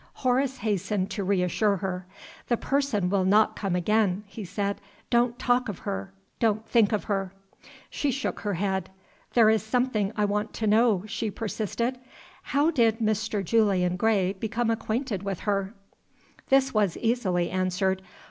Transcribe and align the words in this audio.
Horace 0.15 0.57
hastened 0.57 1.11
to 1.11 1.23
re 1.23 1.43
assure 1.43 1.75
her. 1.77 2.07
"The 2.47 2.57
person 2.57 3.07
will 3.07 3.23
not 3.23 3.55
come 3.55 3.75
again," 3.75 4.23
he 4.25 4.43
said. 4.43 4.81
"Don't 5.11 5.37
talk 5.37 5.69
of 5.69 5.77
her! 5.77 6.11
Don't 6.39 6.67
think 6.67 6.91
of 6.91 7.03
her!" 7.03 7.33
She 7.87 8.09
shook 8.09 8.39
her 8.39 8.55
head. 8.55 8.89
"There 9.35 9.47
is 9.51 9.61
something 9.61 10.11
I 10.15 10.25
want 10.25 10.53
to 10.53 10.65
know," 10.65 11.03
she 11.05 11.29
persisted. 11.29 11.99
"How 12.41 12.71
did 12.71 12.97
Mr. 12.97 13.45
Julian 13.45 13.95
Gray 13.95 14.33
become 14.33 14.71
acquainted 14.71 15.21
with 15.21 15.41
her?" 15.41 15.75
This 16.49 16.73
was 16.73 16.97
easily 16.97 17.51
answered. 17.51 18.01